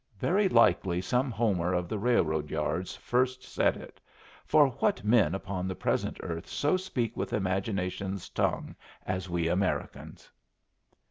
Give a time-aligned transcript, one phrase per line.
[0.17, 4.01] Very likely some Homer of the railroad yards first said it
[4.47, 8.75] for what men upon the present earth so speak with imagination's tongue
[9.05, 10.31] as we Americans?